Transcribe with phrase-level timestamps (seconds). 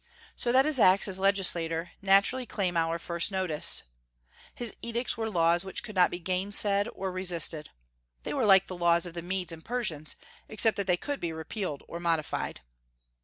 [0.35, 3.83] So that his acts as legislator naturally claim our first notice.
[4.55, 7.69] His edicts were laws which could not be gainsaid or resisted.
[8.23, 10.15] They were like the laws of the Medes and Persians,
[10.49, 12.61] except that they could be repealed or modified.